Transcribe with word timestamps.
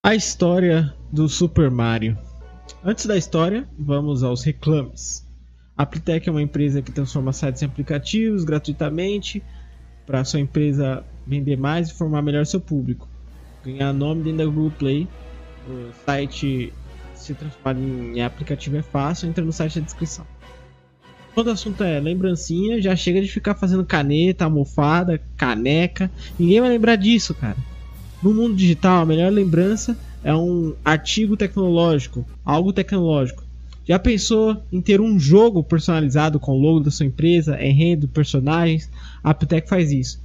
A 0.00 0.14
história 0.14 0.94
do 1.12 1.28
Super 1.28 1.72
Mario. 1.72 2.16
Antes 2.84 3.04
da 3.04 3.16
história, 3.16 3.68
vamos 3.76 4.22
aos 4.22 4.44
reclames. 4.44 5.26
A 5.76 5.82
Aptec 5.82 6.28
é 6.28 6.30
uma 6.30 6.40
empresa 6.40 6.80
que 6.80 6.92
transforma 6.92 7.32
sites 7.32 7.62
em 7.62 7.66
aplicativos 7.66 8.44
gratuitamente 8.44 9.42
para 10.06 10.24
sua 10.24 10.38
empresa 10.38 11.04
vender 11.26 11.56
mais 11.56 11.90
e 11.90 11.94
formar 11.94 12.22
melhor 12.22 12.46
seu 12.46 12.60
público. 12.60 13.08
Ganhar 13.64 13.92
nome 13.92 14.22
dentro 14.22 14.38
da 14.38 14.44
Google 14.44 14.70
Play. 14.78 15.08
O 15.68 15.90
site 16.06 16.72
se 17.12 17.34
transformar 17.34 17.76
em 17.80 18.22
aplicativo 18.22 18.76
é 18.76 18.82
fácil, 18.82 19.28
entra 19.28 19.44
no 19.44 19.52
site 19.52 19.80
da 19.80 19.84
descrição. 19.84 20.24
Quando 21.34 21.48
o 21.48 21.52
assunto 21.52 21.82
é 21.82 21.98
lembrancinha, 21.98 22.80
já 22.80 22.94
chega 22.94 23.20
de 23.20 23.28
ficar 23.28 23.56
fazendo 23.56 23.84
caneta, 23.84 24.44
almofada, 24.44 25.20
caneca. 25.36 26.08
Ninguém 26.38 26.60
vai 26.60 26.70
lembrar 26.70 26.94
disso, 26.94 27.34
cara. 27.34 27.56
No 28.22 28.34
mundo 28.34 28.56
digital, 28.56 29.02
a 29.02 29.06
melhor 29.06 29.30
lembrança 29.30 29.96
é 30.24 30.34
um 30.34 30.74
artigo 30.84 31.36
tecnológico, 31.36 32.26
algo 32.44 32.72
tecnológico. 32.72 33.44
Já 33.86 33.98
pensou 33.98 34.60
em 34.70 34.82
ter 34.82 35.00
um 35.00 35.18
jogo 35.18 35.62
personalizado 35.62 36.38
com 36.38 36.52
o 36.52 36.60
logo 36.60 36.80
da 36.80 36.90
sua 36.90 37.06
empresa, 37.06 37.62
enredo, 37.62 38.08
personagens? 38.08 38.90
A 39.22 39.30
Aptec 39.30 39.68
faz 39.68 39.92
isso. 39.92 40.20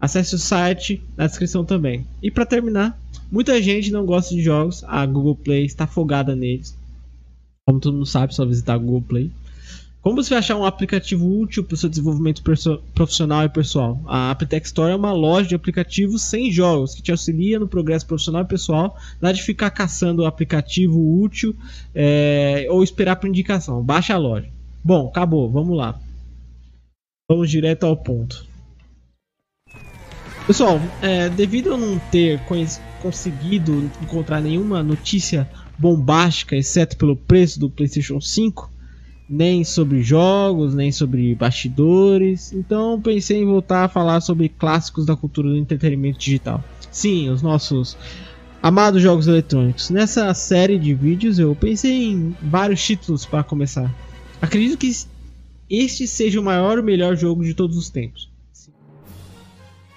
Acesse 0.00 0.36
o 0.36 0.38
site 0.38 1.02
na 1.16 1.26
descrição 1.26 1.64
também. 1.64 2.06
E 2.22 2.30
para 2.30 2.46
terminar, 2.46 2.98
muita 3.30 3.60
gente 3.60 3.90
não 3.90 4.06
gosta 4.06 4.34
de 4.34 4.40
jogos, 4.40 4.84
a 4.84 5.04
Google 5.04 5.34
Play 5.34 5.64
está 5.64 5.86
folgada 5.86 6.36
neles. 6.36 6.74
Como 7.66 7.80
todo 7.80 7.94
mundo 7.94 8.06
sabe, 8.06 8.34
só 8.34 8.46
visitar 8.46 8.74
a 8.74 8.78
Google 8.78 9.02
Play. 9.02 9.30
Como 10.08 10.24
você 10.24 10.34
achar 10.34 10.56
um 10.56 10.64
aplicativo 10.64 11.38
útil 11.38 11.62
para 11.62 11.74
o 11.74 11.76
seu 11.76 11.86
desenvolvimento 11.86 12.42
profissional 12.94 13.44
e 13.44 13.48
pessoal? 13.50 14.00
A 14.06 14.30
Aptech 14.30 14.64
Store 14.64 14.90
é 14.90 14.96
uma 14.96 15.12
loja 15.12 15.48
de 15.50 15.54
aplicativos 15.54 16.22
sem 16.22 16.50
jogos 16.50 16.94
que 16.94 17.02
te 17.02 17.10
auxilia 17.10 17.58
no 17.58 17.68
progresso 17.68 18.06
profissional 18.06 18.40
e 18.40 18.46
pessoal. 18.46 18.96
Nada 19.20 19.34
de 19.34 19.42
ficar 19.42 19.68
caçando 19.68 20.22
o 20.22 20.24
aplicativo 20.24 20.98
útil 21.20 21.54
é, 21.94 22.66
ou 22.70 22.82
esperar 22.82 23.16
por 23.16 23.28
indicação. 23.28 23.82
Baixa 23.82 24.14
a 24.14 24.16
loja. 24.16 24.48
Bom, 24.82 25.08
acabou. 25.08 25.50
Vamos 25.50 25.76
lá. 25.76 26.00
Vamos 27.30 27.50
direto 27.50 27.84
ao 27.84 27.94
ponto. 27.94 28.46
Pessoal, 30.46 30.80
é, 31.02 31.28
devido 31.28 31.74
a 31.74 31.76
não 31.76 31.98
ter 32.10 32.40
conseguido 33.02 33.90
encontrar 34.02 34.40
nenhuma 34.40 34.82
notícia 34.82 35.46
bombástica, 35.76 36.56
exceto 36.56 36.96
pelo 36.96 37.14
preço 37.14 37.60
do 37.60 37.68
PlayStation 37.68 38.22
5 38.22 38.77
nem 39.28 39.62
sobre 39.62 40.02
jogos, 40.02 40.74
nem 40.74 40.90
sobre 40.90 41.34
bastidores. 41.34 42.52
Então 42.52 43.00
pensei 43.00 43.42
em 43.42 43.44
voltar 43.44 43.84
a 43.84 43.88
falar 43.88 44.20
sobre 44.20 44.48
clássicos 44.48 45.04
da 45.04 45.16
cultura 45.16 45.48
do 45.48 45.56
entretenimento 45.56 46.18
digital. 46.18 46.64
Sim, 46.90 47.28
os 47.28 47.42
nossos 47.42 47.96
amados 48.62 49.02
jogos 49.02 49.26
eletrônicos. 49.26 49.90
Nessa 49.90 50.32
série 50.32 50.78
de 50.78 50.94
vídeos 50.94 51.38
eu 51.38 51.54
pensei 51.54 52.10
em 52.10 52.36
vários 52.42 52.82
títulos 52.82 53.26
para 53.26 53.44
começar. 53.44 53.94
Acredito 54.40 54.78
que 54.78 54.90
este 55.68 56.06
seja 56.06 56.40
o 56.40 56.44
maior 56.44 56.78
e 56.78 56.82
melhor 56.82 57.16
jogo 57.16 57.44
de 57.44 57.54
todos 57.54 57.76
os 57.76 57.90
tempos. 57.90 58.30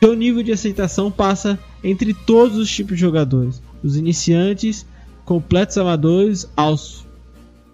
Seu 0.03 0.15
nível 0.15 0.41
de 0.41 0.51
aceitação 0.51 1.11
passa 1.11 1.59
entre 1.83 2.13
todos 2.13 2.57
os 2.57 2.69
tipos 2.69 2.95
de 2.95 3.01
jogadores, 3.01 3.61
dos 3.83 3.95
iniciantes, 3.95 4.85
completos 5.23 5.77
amadores 5.77 6.49
aos 6.57 7.05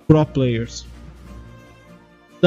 pro 0.05 0.25
players. 0.25 0.85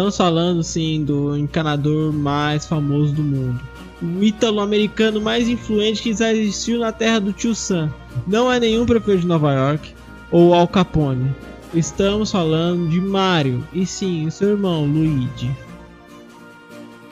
Estamos 0.01 0.17
falando 0.17 0.63
sim 0.63 1.05
do 1.05 1.37
encanador 1.37 2.11
mais 2.11 2.65
famoso 2.65 3.13
do 3.13 3.23
mundo. 3.23 3.61
O 4.01 4.25
ítalo-americano 4.25 5.21
mais 5.21 5.47
influente 5.47 6.01
que 6.01 6.15
já 6.15 6.33
existiu 6.33 6.81
na 6.81 6.91
terra 6.91 7.19
do 7.19 7.35
Tio 7.35 7.55
Sam. 7.55 7.93
Não 8.27 8.51
é 8.51 8.59
nenhum 8.59 8.87
prefeito 8.87 9.21
de 9.21 9.27
Nova 9.27 9.53
York 9.53 9.95
ou 10.31 10.55
Al 10.55 10.67
Capone. 10.67 11.31
Estamos 11.75 12.33
falando 12.33 12.89
de 12.89 12.99
Mario 12.99 13.63
e 13.75 13.85
sim, 13.85 14.31
seu 14.31 14.49
irmão 14.49 14.87
Luigi. 14.87 15.55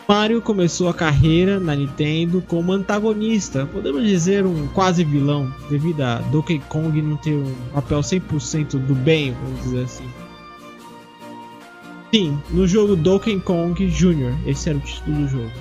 Mario 0.08 0.40
começou 0.40 0.88
a 0.88 0.94
carreira 0.94 1.60
na 1.60 1.76
Nintendo 1.76 2.42
como 2.48 2.72
antagonista, 2.72 3.68
podemos 3.70 4.02
dizer 4.02 4.46
um 4.46 4.66
quase 4.68 5.04
vilão, 5.04 5.52
devido 5.68 6.00
a 6.00 6.20
Donkey 6.32 6.58
Kong 6.70 7.02
não 7.02 7.18
ter 7.18 7.34
um 7.34 7.54
papel 7.74 8.00
100% 8.00 8.78
do 8.78 8.94
bem, 8.94 9.36
vamos 9.44 9.60
dizer 9.60 9.84
assim. 9.84 10.08
Sim, 12.12 12.38
no 12.50 12.66
jogo 12.66 12.96
Donkey 12.96 13.38
Kong 13.40 13.86
Jr., 13.86 14.34
esse 14.46 14.70
era 14.70 14.78
o 14.78 14.80
título 14.80 15.16
do 15.16 15.28
jogo. 15.28 15.52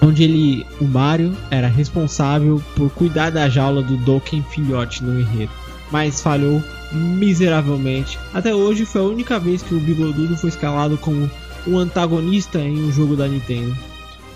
Onde 0.00 0.22
ele, 0.22 0.66
o 0.80 0.84
Mario, 0.84 1.36
era 1.50 1.66
responsável 1.66 2.62
por 2.76 2.88
cuidar 2.90 3.30
da 3.30 3.48
jaula 3.48 3.82
do 3.82 3.96
Donkey 3.96 4.40
filhote 4.50 5.02
no 5.02 5.18
enredo, 5.18 5.50
mas 5.90 6.22
falhou 6.22 6.62
miseravelmente. 6.92 8.18
Até 8.32 8.54
hoje 8.54 8.84
foi 8.84 9.00
a 9.00 9.04
única 9.04 9.40
vez 9.40 9.60
que 9.60 9.74
o 9.74 9.80
Bigodudo 9.80 10.36
foi 10.36 10.50
escalado 10.50 10.96
como 10.96 11.28
um 11.66 11.76
antagonista 11.76 12.60
em 12.60 12.84
um 12.84 12.92
jogo 12.92 13.16
da 13.16 13.26
Nintendo. 13.26 13.76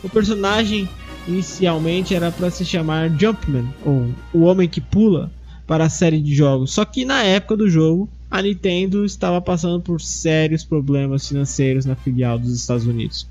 O 0.03 0.09
personagem 0.09 0.89
inicialmente 1.29 2.17
era 2.17 2.33
para 2.33 2.51
se 2.51 2.65
chamar 2.65 3.09
Jumpman, 3.11 3.73
ou 3.85 4.11
o 4.35 4.41
Homem 4.41 4.69
que 4.69 4.81
Pula, 4.81 5.31
para 5.69 5.85
a 5.85 5.89
série 5.89 6.21
de 6.21 6.35
jogos. 6.35 6.73
Só 6.73 6.85
que 6.85 7.05
na 7.05 7.23
época 7.23 7.57
do 7.57 7.71
jogo, 7.71 8.09
a 8.33 8.41
Nintendo 8.41 9.05
estava 9.05 9.43
passando 9.43 9.79
por 9.79 10.01
sérios 10.01 10.65
problemas 10.65 11.29
financeiros 11.29 11.85
na 11.85 11.95
filial 11.95 12.39
dos 12.39 12.55
Estados 12.55 12.87
Unidos. 12.87 13.29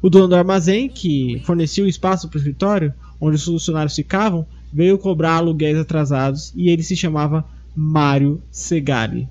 O 0.00 0.08
dono 0.08 0.28
do 0.28 0.36
armazém, 0.36 0.88
que 0.88 1.42
fornecia 1.44 1.82
o 1.82 1.88
espaço 1.88 2.28
para 2.28 2.36
o 2.36 2.38
escritório, 2.38 2.94
onde 3.20 3.34
os 3.34 3.44
funcionários 3.44 3.96
ficavam, 3.96 4.46
veio 4.72 4.98
cobrar 4.98 5.32
aluguéis 5.32 5.76
atrasados 5.76 6.52
e 6.54 6.70
ele 6.70 6.84
se 6.84 6.94
chamava 6.94 7.44
Mario 7.74 8.40
Segali. 8.52 9.28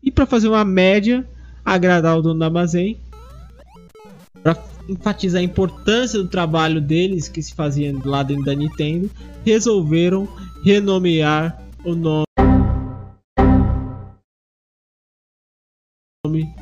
E 0.00 0.12
para 0.12 0.26
fazer 0.26 0.46
uma 0.46 0.64
média, 0.64 1.26
agradar 1.64 2.16
o 2.16 2.22
dono 2.22 2.38
do 2.38 2.44
armazém, 2.44 2.98
para 4.44 4.56
enfatizar 4.88 5.40
a 5.40 5.44
importância 5.44 6.22
do 6.22 6.28
trabalho 6.28 6.80
deles 6.80 7.26
que 7.26 7.42
se 7.42 7.52
fazia 7.52 7.92
lá 8.04 8.22
dentro 8.22 8.44
da 8.44 8.54
Nintendo, 8.54 9.10
resolveram 9.44 10.28
renomear 10.62 11.60
o 11.84 11.96
nome 11.96 12.25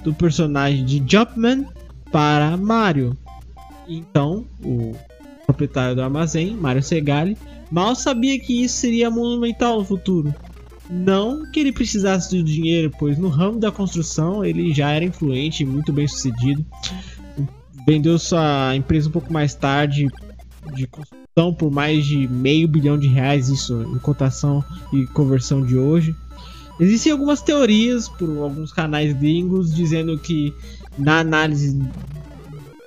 do 0.04 0.14
personagem 0.14 0.84
de 0.84 1.02
Jumpman 1.04 1.66
para 2.12 2.56
Mario. 2.56 3.16
Então, 3.88 4.44
o 4.62 4.94
proprietário 5.46 5.96
do 5.96 6.02
armazém, 6.02 6.54
Mario 6.54 6.82
Segali, 6.82 7.36
mal 7.70 7.94
sabia 7.94 8.38
que 8.38 8.62
isso 8.62 8.76
seria 8.76 9.10
monumental 9.10 9.78
no 9.78 9.84
futuro. 9.84 10.34
Não 10.88 11.50
que 11.50 11.60
ele 11.60 11.72
precisasse 11.72 12.36
do 12.36 12.42
dinheiro, 12.42 12.92
pois 12.98 13.18
no 13.18 13.28
ramo 13.28 13.58
da 13.58 13.72
construção 13.72 14.44
ele 14.44 14.72
já 14.72 14.90
era 14.90 15.04
influente 15.04 15.62
e 15.62 15.66
muito 15.66 15.92
bem 15.92 16.06
sucedido. 16.06 16.64
Vendeu 17.86 18.18
sua 18.18 18.76
empresa 18.76 19.08
um 19.08 19.12
pouco 19.12 19.32
mais 19.32 19.54
tarde 19.54 20.08
de 20.74 20.86
construção 20.86 21.54
por 21.58 21.70
mais 21.70 22.04
de 22.04 22.28
meio 22.28 22.68
bilhão 22.68 22.98
de 22.98 23.08
reais, 23.08 23.48
isso 23.48 23.82
em 23.82 23.98
cotação 23.98 24.64
e 24.92 25.06
conversão 25.06 25.64
de 25.64 25.76
hoje. 25.76 26.14
Existem 26.78 27.12
algumas 27.12 27.40
teorias 27.40 28.08
por 28.08 28.28
alguns 28.38 28.72
canais 28.72 29.12
gringos 29.12 29.72
dizendo 29.72 30.18
que 30.18 30.52
na 30.98 31.20
análise 31.20 31.78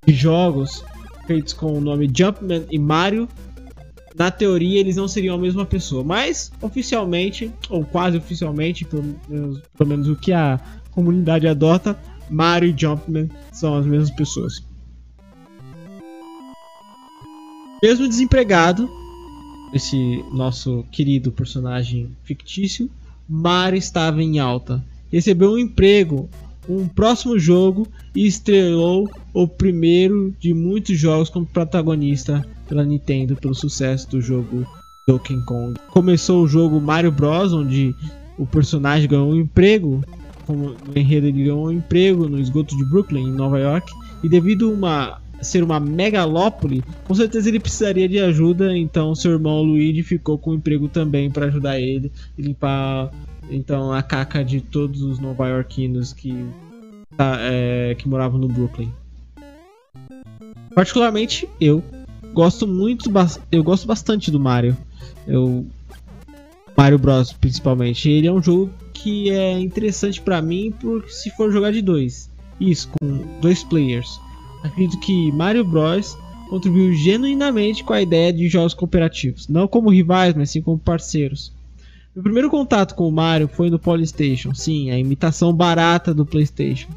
de 0.06 0.14
jogos 0.14 0.84
feitos 1.26 1.54
com 1.54 1.74
o 1.78 1.82
nome 1.82 2.10
Jumpman 2.14 2.66
e 2.70 2.78
Mario, 2.78 3.28
na 4.16 4.32
teoria 4.32 4.80
eles 4.80 4.96
não 4.96 5.08
seriam 5.08 5.36
a 5.36 5.40
mesma 5.40 5.66
pessoa, 5.66 6.04
mas 6.04 6.52
oficialmente, 6.62 7.52
ou 7.70 7.86
quase 7.86 8.18
oficialmente, 8.18 8.84
pelo 8.84 9.16
menos, 9.30 9.62
pelo 9.78 9.90
menos 9.90 10.08
o 10.08 10.16
que 10.16 10.34
a 10.34 10.60
comunidade 10.92 11.48
adota, 11.48 11.98
Mario 12.30 12.70
e 12.70 12.78
Jumpman 12.78 13.30
são 13.52 13.76
as 13.76 13.86
mesmas 13.86 14.12
pessoas. 14.12 14.62
Mesmo 17.82 18.08
desempregado, 18.08 18.90
esse 19.74 20.24
nosso 20.34 20.84
querido 20.92 21.32
personagem 21.32 22.10
fictício 22.24 22.90
Mario 23.28 23.78
estava 23.78 24.22
em 24.22 24.40
alta. 24.40 24.84
Recebeu 25.12 25.52
um 25.52 25.58
emprego, 25.58 26.30
um 26.68 26.88
próximo 26.88 27.38
jogo 27.40 27.88
e 28.16 28.26
estrelou 28.26 29.10
o 29.34 29.48
primeiro 29.48 30.34
de 30.40 30.54
muitos 30.54 30.98
jogos 30.98 31.30
como 31.30 31.46
protagonista 31.46 32.46
pela 32.68 32.84
Nintendo 32.84 33.36
pelo 33.36 33.56
sucesso 33.56 34.10
do 34.10 34.22
jogo 34.22 34.66
Donkey 35.08 35.40
Kong. 35.46 35.80
Começou 35.90 36.44
o 36.44 36.48
jogo 36.48 36.82
Mario 36.82 37.12
Bros, 37.12 37.54
onde 37.54 37.96
o 38.38 38.46
personagem 38.46 39.08
ganhou 39.08 39.32
um 39.32 39.36
emprego, 39.36 40.04
como 40.46 40.76
no 40.86 40.98
enredo 40.98 41.28
ele 41.28 41.44
ganhou 41.44 41.68
um 41.68 41.72
emprego 41.72 42.28
no 42.28 42.40
esgoto 42.40 42.76
de 42.76 42.86
Brooklyn, 42.86 43.28
em 43.28 43.32
Nova 43.32 43.58
York, 43.58 43.92
e 44.24 44.30
devido 44.30 44.70
a 44.70 44.74
uma 44.74 45.22
ser 45.42 45.64
uma 45.64 45.80
megalópole, 45.80 46.84
com 47.06 47.14
certeza 47.14 47.50
ele 47.50 47.60
precisaria 47.60 48.08
de 48.08 48.20
ajuda, 48.20 48.76
então 48.76 49.14
seu 49.16 49.32
irmão 49.32 49.62
Luigi 49.62 50.04
ficou 50.04 50.38
com 50.38 50.54
emprego 50.54 50.88
também 50.88 51.30
para 51.30 51.46
ajudar 51.46 51.80
ele 51.80 52.12
limpar 52.38 53.12
então 53.50 53.94
a 53.94 54.02
caca 54.02 54.44
de 54.44 54.62
todos 54.62 55.02
os 55.02 55.20
nova-iorquinos 55.20 56.14
que 56.14 56.46
tá, 57.16 57.38
é, 57.42 57.96
que 57.96 58.08
moravam 58.08 58.40
no 58.40 58.48
Brooklyn. 58.48 58.92
Particularmente 60.74 61.48
eu 61.60 61.84
gosto 62.34 62.68
muito, 62.68 63.12
eu 63.52 63.64
gosto 63.64 63.88
bastante 63.88 64.30
do 64.30 64.40
Mario. 64.40 64.78
Eu 65.28 65.66
Mario 66.78 67.00
Bros 67.00 67.34
principalmente. 67.34 68.10
Ele 68.10 68.28
é 68.28 68.32
um 68.32 68.42
jogo 68.42 68.70
que 68.94 69.32
é 69.32 69.60
interessante 69.60 70.22
para 70.22 70.42
mim 70.42 70.72
por 70.80 71.10
se 71.10 71.32
for 71.32 71.52
jogar 71.52 71.72
de 71.72 71.82
dois. 71.82 72.30
Isso, 72.60 72.90
com 73.00 73.24
dois 73.42 73.64
players. 73.64 74.20
Acredito 74.64 75.00
que 75.00 75.32
Mario 75.32 75.64
Bros 75.64 76.18
contribuiu 76.50 76.94
genuinamente 76.94 77.84
com 77.84 77.94
a 77.94 78.02
ideia 78.02 78.32
de 78.32 78.48
jogos 78.48 78.74
cooperativos, 78.74 79.48
não 79.48 79.68
como 79.68 79.90
rivais, 79.90 80.34
mas 80.34 80.50
sim 80.50 80.62
como 80.62 80.80
parceiros. 80.80 81.54
Meu 82.16 82.24
primeiro 82.24 82.50
contato 82.50 82.96
com 82.96 83.08
o 83.08 83.12
Mario 83.12 83.48
foi 83.48 83.70
no 83.70 83.78
Polystation, 83.78 84.54
sim, 84.54 84.90
a 84.90 84.98
imitação 84.98 85.54
barata 85.54 86.14
do 86.14 86.26
PlayStation. 86.26 86.90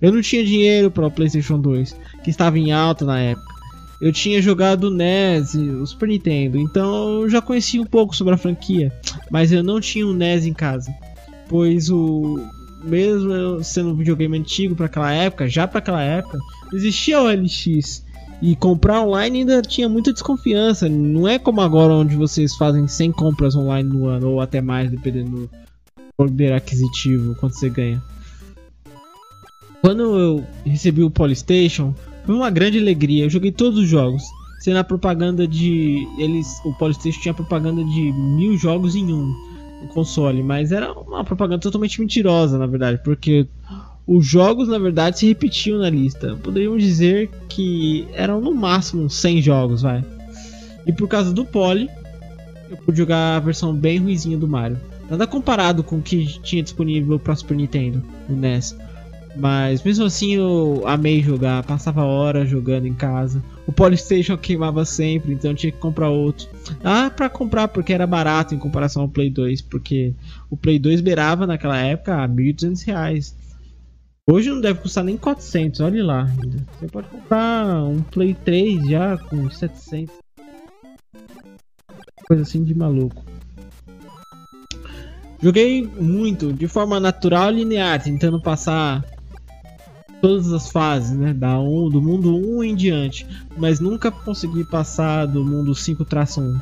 Eu 0.00 0.12
não 0.12 0.20
tinha 0.20 0.44
dinheiro 0.44 0.90
para 0.90 1.06
o 1.06 1.10
PlayStation 1.10 1.58
2, 1.58 1.96
que 2.22 2.30
estava 2.30 2.58
em 2.58 2.70
alta 2.70 3.04
na 3.04 3.18
época. 3.18 3.58
Eu 4.00 4.12
tinha 4.12 4.40
jogado 4.40 4.84
o 4.84 4.90
NES 4.90 5.54
e 5.54 5.58
o 5.58 5.84
Super 5.84 6.08
Nintendo, 6.08 6.56
então 6.56 7.22
eu 7.22 7.28
já 7.28 7.42
conhecia 7.42 7.82
um 7.82 7.86
pouco 7.86 8.14
sobre 8.14 8.34
a 8.34 8.38
franquia, 8.38 8.92
mas 9.28 9.50
eu 9.50 9.64
não 9.64 9.80
tinha 9.80 10.06
um 10.06 10.12
NES 10.12 10.46
em 10.46 10.52
casa, 10.52 10.94
pois 11.48 11.90
o 11.90 12.38
mesmo 12.82 13.62
sendo 13.62 13.90
um 13.90 13.94
videogame 13.94 14.38
antigo 14.38 14.74
para 14.74 14.86
aquela 14.86 15.12
época, 15.12 15.48
já 15.48 15.66
para 15.66 15.78
aquela 15.78 16.02
época, 16.02 16.38
existia 16.72 17.20
o 17.20 17.28
LX 17.28 18.04
e 18.40 18.54
comprar 18.54 19.02
online 19.02 19.40
ainda 19.40 19.62
tinha 19.62 19.88
muita 19.88 20.12
desconfiança. 20.12 20.88
Não 20.88 21.26
é 21.26 21.38
como 21.38 21.60
agora 21.60 21.92
onde 21.92 22.14
vocês 22.14 22.54
fazem 22.56 22.86
100 22.86 23.12
compras 23.12 23.56
online 23.56 23.88
no 23.88 24.06
ano 24.06 24.30
ou 24.30 24.40
até 24.40 24.60
mais, 24.60 24.90
dependendo 24.90 25.30
do 25.30 25.50
poder 26.16 26.52
aquisitivo 26.52 27.34
quanto 27.36 27.56
você 27.56 27.68
ganha. 27.68 28.02
Quando 29.80 30.18
eu 30.18 30.44
recebi 30.64 31.02
o 31.02 31.10
Polystation, 31.10 31.94
foi 32.24 32.34
uma 32.34 32.50
grande 32.50 32.78
alegria. 32.78 33.24
Eu 33.24 33.30
joguei 33.30 33.52
todos 33.52 33.78
os 33.78 33.88
jogos. 33.88 34.22
Sendo 34.60 34.78
a 34.78 34.84
propaganda 34.84 35.46
de. 35.46 36.06
Eles. 36.18 36.60
O 36.64 36.74
Polystation 36.74 37.20
tinha 37.20 37.34
propaganda 37.34 37.84
de 37.84 38.12
mil 38.12 38.56
jogos 38.58 38.96
em 38.96 39.12
um 39.12 39.32
no 39.80 39.88
console. 39.88 40.42
Mas 40.42 40.72
era 40.72 40.92
uma 40.92 41.24
propaganda 41.24 41.60
totalmente 41.60 42.00
mentirosa, 42.00 42.58
na 42.58 42.66
verdade. 42.66 43.00
Porque 43.02 43.46
os 44.06 44.26
jogos, 44.26 44.68
na 44.68 44.78
verdade, 44.78 45.18
se 45.18 45.26
repetiam 45.26 45.78
na 45.78 45.90
lista. 45.90 46.36
Poderíamos 46.42 46.82
dizer 46.82 47.30
que 47.48 48.06
eram 48.12 48.40
no 48.40 48.54
máximo 48.54 49.08
100 49.10 49.42
jogos, 49.42 49.82
vai. 49.82 50.04
E 50.86 50.92
por 50.92 51.06
causa 51.08 51.32
do 51.32 51.44
Poly, 51.44 51.88
eu 52.70 52.76
pude 52.78 52.98
jogar 52.98 53.36
a 53.36 53.40
versão 53.40 53.74
bem 53.74 53.98
ruizinha 53.98 54.38
do 54.38 54.48
Mario. 54.48 54.80
Nada 55.10 55.26
comparado 55.26 55.82
com 55.82 55.96
o 55.96 56.02
que 56.02 56.26
tinha 56.42 56.62
disponível 56.62 57.18
para 57.18 57.34
Super 57.34 57.56
Nintendo, 57.56 58.02
no 58.28 58.36
NES. 58.36 58.76
Mas 59.36 59.82
mesmo 59.82 60.04
assim 60.04 60.34
eu 60.34 60.82
amei 60.86 61.22
jogar, 61.22 61.62
passava 61.62 62.04
horas 62.04 62.48
jogando 62.48 62.86
em 62.86 62.94
casa. 62.94 63.42
O 63.66 63.72
Polystation 63.72 64.36
queimava 64.36 64.84
sempre, 64.84 65.32
então 65.32 65.54
tinha 65.54 65.70
que 65.70 65.78
comprar 65.78 66.08
outro. 66.08 66.48
Ah, 66.82 67.10
para 67.10 67.28
comprar 67.28 67.68
porque 67.68 67.92
era 67.92 68.06
barato 68.06 68.54
em 68.54 68.58
comparação 68.58 69.02
ao 69.02 69.08
Play 69.08 69.30
2, 69.30 69.62
porque 69.62 70.14
o 70.50 70.56
Play 70.56 70.78
2 70.78 71.00
beirava 71.00 71.46
naquela 71.46 71.78
época 71.78 72.22
a 72.22 72.28
1.200 72.28 72.84
reais. 72.84 73.36
Hoje 74.30 74.50
não 74.50 74.60
deve 74.60 74.80
custar 74.80 75.04
nem 75.04 75.16
400, 75.16 75.80
olha 75.80 76.04
lá. 76.04 76.26
Você 76.78 76.86
pode 76.88 77.08
comprar 77.08 77.84
um 77.84 78.02
Play 78.02 78.34
3 78.34 78.88
já 78.88 79.16
com 79.16 79.48
700. 79.48 80.14
Coisa 82.26 82.42
assim 82.42 82.62
de 82.62 82.74
maluco. 82.74 83.24
Joguei 85.40 85.86
muito, 85.86 86.52
de 86.52 86.66
forma 86.66 86.98
natural 86.98 87.52
e 87.52 87.56
linear, 87.56 88.02
tentando 88.02 88.40
passar 88.40 89.04
todas 90.20 90.52
as 90.52 90.70
fases, 90.70 91.16
né? 91.16 91.32
Da 91.32 91.58
um, 91.58 91.88
do 91.88 92.00
mundo 92.00 92.34
1 92.36 92.64
em 92.64 92.74
diante. 92.74 93.26
Mas 93.56 93.80
nunca 93.80 94.10
consegui 94.10 94.64
passar 94.64 95.26
do 95.26 95.44
mundo 95.44 95.72
5-1. 95.72 96.60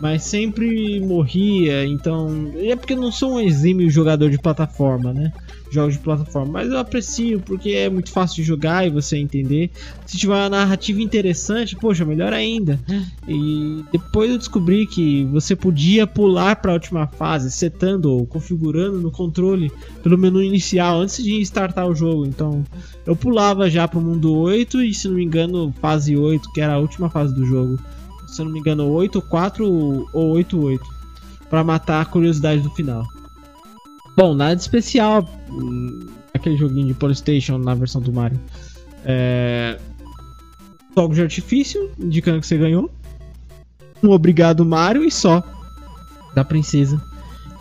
Mas 0.00 0.24
sempre 0.24 1.00
morria, 1.00 1.86
então. 1.86 2.52
É 2.56 2.76
porque 2.76 2.92
eu 2.92 3.00
não 3.00 3.10
sou 3.10 3.34
um 3.34 3.40
exímio 3.40 3.88
jogador 3.90 4.30
de 4.30 4.38
plataforma, 4.38 5.12
né? 5.12 5.32
jogos 5.70 5.94
de 5.94 6.00
plataforma, 6.00 6.52
mas 6.52 6.70
eu 6.70 6.78
aprecio 6.78 7.40
porque 7.40 7.70
é 7.70 7.88
muito 7.90 8.10
fácil 8.10 8.36
de 8.36 8.42
jogar 8.44 8.86
e 8.86 8.90
você 8.90 9.16
entender. 9.16 9.70
Se 10.04 10.16
tiver 10.16 10.34
uma 10.34 10.48
narrativa 10.48 11.00
interessante, 11.00 11.76
poxa, 11.76 12.04
melhor 12.04 12.32
ainda. 12.32 12.80
E 13.28 13.84
depois 13.92 14.30
eu 14.30 14.38
descobri 14.38 14.86
que 14.86 15.24
você 15.24 15.56
podia 15.56 16.06
pular 16.06 16.56
para 16.56 16.72
a 16.72 16.74
última 16.74 17.06
fase, 17.06 17.50
setando 17.50 18.10
ou 18.10 18.26
configurando 18.26 19.00
no 19.00 19.10
controle 19.10 19.70
pelo 20.02 20.16
menu 20.16 20.42
inicial 20.42 21.00
antes 21.00 21.22
de 21.22 21.40
startar 21.40 21.86
o 21.86 21.94
jogo. 21.94 22.26
Então, 22.26 22.64
eu 23.04 23.16
pulava 23.16 23.68
já 23.68 23.88
para 23.88 23.98
o 23.98 24.02
mundo 24.02 24.34
8 24.34 24.82
e 24.82 24.94
se 24.94 25.08
não 25.08 25.16
me 25.16 25.24
engano, 25.24 25.74
fase 25.80 26.16
8, 26.16 26.52
que 26.52 26.60
era 26.60 26.74
a 26.74 26.78
última 26.78 27.10
fase 27.10 27.34
do 27.34 27.44
jogo. 27.44 27.78
Se 28.26 28.42
não 28.42 28.50
me 28.50 28.60
engano, 28.60 28.88
8 28.90 29.20
4 29.22 29.64
ou 30.12 30.30
8 30.30 30.60
8 30.60 30.84
para 31.48 31.62
matar 31.62 32.02
a 32.02 32.04
curiosidade 32.04 32.60
do 32.60 32.70
final. 32.70 33.04
Bom, 34.16 34.34
nada 34.34 34.56
de 34.56 34.62
especial 34.62 35.28
hum, 35.50 36.06
aquele 36.32 36.56
joguinho 36.56 36.88
de 36.88 36.94
Polystation 36.94 37.58
na 37.58 37.74
versão 37.74 38.00
do 38.00 38.12
Mario. 38.12 38.40
É... 39.04 39.78
De 41.12 41.20
artifício, 41.20 41.90
indicando 41.98 42.40
que 42.40 42.46
você 42.46 42.56
ganhou. 42.56 42.90
Um 44.02 44.10
obrigado 44.10 44.64
Mario 44.64 45.04
e 45.04 45.10
só. 45.10 45.42
Da 46.34 46.42
princesa. 46.42 47.00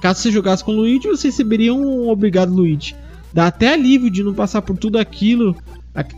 Caso 0.01 0.21
você 0.21 0.31
jogasse 0.31 0.63
com 0.63 0.71
Luigi, 0.71 1.07
você 1.07 1.27
receberia 1.27 1.73
um 1.73 2.07
obrigado 2.09 2.53
Luigi. 2.53 2.95
Dá 3.33 3.47
até 3.47 3.73
alívio 3.73 4.09
de 4.09 4.23
não 4.23 4.33
passar 4.33 4.61
por 4.61 4.77
tudo 4.77 4.97
aquilo. 4.97 5.55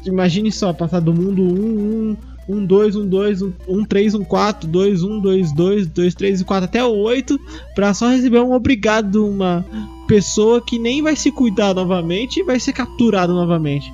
Imagine 0.05 0.51
só, 0.51 0.73
passar 0.73 0.99
do 0.99 1.13
mundo 1.13 1.41
1, 1.41 2.11
1, 2.11 2.17
1, 2.47 2.65
2, 2.65 2.95
1, 2.95 3.07
2, 3.07 3.41
1, 3.67 3.85
3, 3.85 4.15
1, 4.15 4.23
4, 4.23 4.69
2, 4.69 5.03
1, 5.03 5.19
2, 5.19 5.51
2, 5.53 5.87
2, 5.87 6.15
3 6.15 6.41
e 6.41 6.45
4 6.45 6.65
até 6.65 6.83
o 6.83 6.95
8 6.95 7.39
para 7.75 7.93
só 7.93 8.09
receber 8.09 8.39
um 8.39 8.53
obrigado 8.53 9.11
de 9.11 9.17
uma 9.17 9.65
pessoa 10.07 10.61
que 10.61 10.79
nem 10.79 11.01
vai 11.01 11.15
se 11.15 11.31
cuidar 11.31 11.73
novamente 11.73 12.39
e 12.39 12.43
vai 12.43 12.59
ser 12.59 12.73
capturado 12.73 13.33
novamente. 13.33 13.93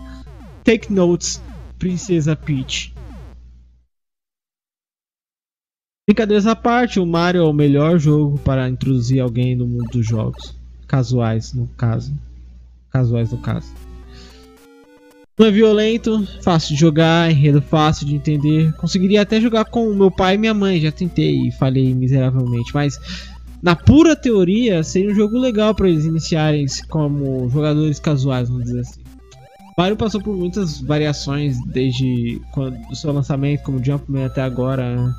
Take 0.63 0.93
notes, 0.93 1.41
Princesa 1.79 2.35
Peach. 2.35 2.93
Brincadeiras 6.05 6.45
à 6.45 6.55
parte, 6.55 6.99
o 6.99 7.05
Mario 7.05 7.41
é 7.41 7.45
o 7.45 7.53
melhor 7.53 7.97
jogo 7.97 8.37
para 8.39 8.69
introduzir 8.69 9.21
alguém 9.21 9.55
no 9.55 9.65
mundo 9.65 9.89
dos 9.89 10.05
jogos. 10.05 10.53
Casuais, 10.85 11.53
no 11.53 11.67
caso. 11.77 12.13
Casuais, 12.89 13.31
no 13.31 13.37
caso. 13.37 13.73
Não 15.37 15.47
é 15.47 15.51
violento, 15.51 16.27
fácil 16.43 16.75
de 16.75 16.79
jogar, 16.79 17.31
enredo 17.31 17.61
fácil 17.61 18.05
de 18.05 18.15
entender. 18.15 18.71
Conseguiria 18.73 19.23
até 19.23 19.41
jogar 19.41 19.65
com 19.65 19.93
meu 19.93 20.11
pai 20.11 20.35
e 20.35 20.37
minha 20.37 20.53
mãe, 20.53 20.79
já 20.79 20.91
tentei 20.91 21.47
e 21.47 21.51
falhei 21.51 21.93
miseravelmente, 21.93 22.71
mas 22.73 22.99
na 23.61 23.75
pura 23.75 24.15
teoria 24.15 24.83
seria 24.83 25.09
um 25.09 25.15
jogo 25.15 25.39
legal 25.39 25.73
para 25.73 25.89
eles 25.89 26.05
iniciarem 26.05 26.65
como 26.87 27.49
jogadores 27.49 27.99
casuais, 27.99 28.47
vamos 28.47 28.65
dizer 28.65 28.81
assim. 28.81 29.01
Mario 29.75 29.97
passou 29.97 30.21
por 30.21 30.35
muitas 30.35 30.79
variações 30.81 31.57
desde 31.65 32.39
o 32.91 32.95
seu 32.95 33.11
lançamento, 33.11 33.63
como 33.63 33.83
Jumpman 33.83 34.25
até 34.25 34.41
agora. 34.41 35.15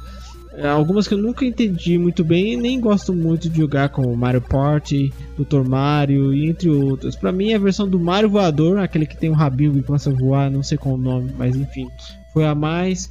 É, 0.56 0.68
algumas 0.68 1.08
que 1.08 1.14
eu 1.14 1.18
nunca 1.18 1.44
entendi 1.44 1.99
muito 1.99 2.23
bem 2.23 2.52
e 2.52 2.56
nem 2.56 2.80
gosto 2.80 3.12
muito 3.12 3.49
de 3.49 3.58
jogar, 3.58 3.88
como 3.88 4.16
Mario 4.16 4.40
Party, 4.40 5.12
Dr. 5.37 5.66
Mario 5.66 6.32
e 6.32 6.49
entre 6.49 6.70
outras. 6.70 7.16
Para 7.16 7.32
mim, 7.32 7.52
a 7.52 7.58
versão 7.58 7.88
do 7.88 7.99
Mario 7.99 8.30
Voador, 8.30 8.78
aquele 8.78 9.04
que 9.04 9.16
tem 9.16 9.30
um 9.30 9.34
rabinho 9.34 9.73
que 9.73 9.82
começa 9.82 10.11
a 10.11 10.14
voar, 10.14 10.50
não 10.50 10.62
sei 10.62 10.78
qual 10.78 10.94
o 10.94 10.99
nome, 10.99 11.32
mas 11.37 11.56
enfim, 11.56 11.88
foi 12.32 12.44
a 12.44 12.54
mais 12.54 13.11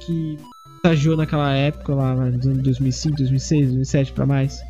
que 0.00 0.38
estagiou 0.76 1.16
naquela 1.16 1.52
época, 1.52 1.94
lá 1.94 2.14
nos 2.14 2.46
anos 2.46 2.62
2005, 2.62 3.16
2006, 3.16 3.66
2007 3.66 4.12
para 4.12 4.26
mais. 4.26 4.62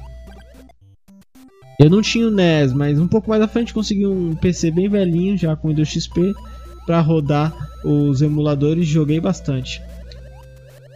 Eu 1.78 1.90
não 1.90 2.00
tinha 2.00 2.26
o 2.26 2.30
NES, 2.30 2.72
mas 2.72 2.98
um 2.98 3.08
pouco 3.08 3.28
mais 3.28 3.42
à 3.42 3.48
frente 3.48 3.74
consegui 3.74 4.06
um 4.06 4.34
PC 4.34 4.70
bem 4.70 4.88
velhinho, 4.88 5.36
já 5.36 5.56
com 5.56 5.68
Windows 5.68 5.88
XP, 5.88 6.32
para 6.86 7.00
rodar 7.00 7.52
os 7.84 8.22
emuladores 8.22 8.84
e 8.84 8.90
joguei 8.90 9.20
bastante. 9.20 9.82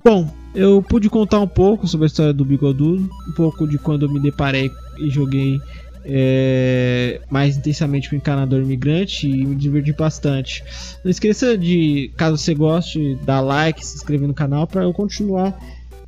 Bom, 0.04 0.30
eu 0.54 0.82
pude 0.82 1.08
contar 1.08 1.40
um 1.40 1.48
pouco 1.48 1.86
sobre 1.86 2.06
a 2.06 2.08
história 2.08 2.32
do 2.32 2.44
Bigodudo, 2.44 3.08
um 3.28 3.32
pouco 3.32 3.66
de 3.66 3.78
quando 3.78 4.06
eu 4.06 4.12
me 4.12 4.20
deparei 4.20 4.70
e 4.98 5.10
joguei 5.10 5.60
é, 6.04 7.20
mais 7.30 7.56
intensamente 7.56 8.08
com 8.08 8.14
o 8.14 8.18
encanador 8.18 8.62
imigrante 8.62 9.28
e 9.28 9.46
me 9.46 9.54
diverti 9.54 9.92
bastante. 9.92 10.64
Não 11.04 11.10
esqueça 11.10 11.56
de, 11.56 12.10
caso 12.16 12.38
você 12.38 12.54
goste, 12.54 13.18
dar 13.24 13.40
like, 13.40 13.84
se 13.84 13.96
inscrever 13.96 14.26
no 14.26 14.34
canal 14.34 14.66
para 14.66 14.82
eu 14.82 14.92
continuar 14.92 15.58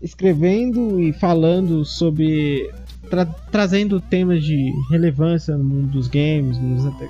escrevendo 0.03 0.99
e 0.99 1.13
falando 1.13 1.85
sobre 1.85 2.71
tra 3.11 3.27
trazendo 3.27 4.01
temas 4.01 4.43
de 4.43 4.73
relevância 4.91 5.57
no 5.57 5.65
mundo 5.65 5.89
dos 5.89 6.09
games, 6.09 6.57
no 6.57 6.63
mundo 6.63 6.85
da 6.85 7.07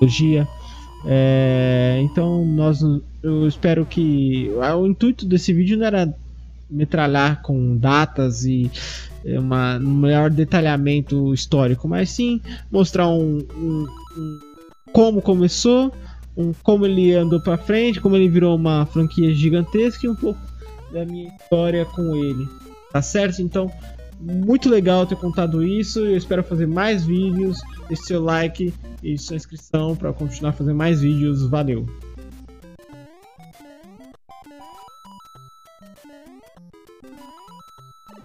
tecnologia. 0.00 0.48
É, 1.04 2.00
então 2.02 2.44
nós 2.44 2.80
eu 3.22 3.46
espero 3.46 3.86
que 3.86 4.50
o 4.76 4.86
intuito 4.86 5.26
desse 5.26 5.52
vídeo 5.52 5.78
não 5.78 5.86
era 5.86 6.12
metralhar 6.72 7.42
com 7.42 7.76
datas 7.76 8.44
e 8.44 8.70
é, 9.24 9.38
uma, 9.38 9.76
um 9.76 9.94
maior 9.94 10.30
detalhamento 10.30 11.32
histórico, 11.32 11.86
mas 11.88 12.10
sim 12.10 12.40
mostrar 12.70 13.08
um, 13.08 13.38
um, 13.54 13.86
um 14.16 14.38
como 14.92 15.22
começou, 15.22 15.92
um, 16.36 16.52
como 16.62 16.86
ele 16.86 17.14
andou 17.14 17.40
para 17.40 17.56
frente, 17.56 18.00
como 18.00 18.16
ele 18.16 18.28
virou 18.28 18.56
uma 18.56 18.86
franquia 18.86 19.34
gigantesca 19.34 20.06
e 20.06 20.10
um 20.10 20.16
pouco 20.16 20.40
da 20.92 21.04
minha 21.04 21.34
história 21.36 21.84
com 21.84 22.14
ele. 22.16 22.48
Tá 22.92 23.00
certo? 23.00 23.40
Então 23.40 23.70
muito 24.22 24.68
legal 24.68 25.04
ter 25.06 25.16
contado 25.16 25.64
isso. 25.64 26.00
Eu 26.00 26.16
espero 26.16 26.44
fazer 26.44 26.66
mais 26.66 27.04
vídeos. 27.04 27.60
Deixe 27.88 28.04
seu 28.04 28.22
like 28.22 28.72
e 29.02 29.18
sua 29.18 29.36
inscrição 29.36 29.96
para 29.96 30.12
continuar 30.12 30.52
fazendo 30.52 30.76
mais 30.76 31.00
vídeos. 31.00 31.42
Valeu! 31.48 31.86